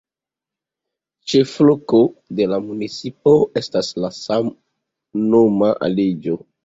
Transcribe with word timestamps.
Ĉefloko 1.33 1.99
de 2.39 2.47
la 2.53 2.59
municipo 2.69 3.35
estas 3.63 3.93
la 4.05 4.11
samnoma 4.21 5.71
vilaĝo. 5.85 6.41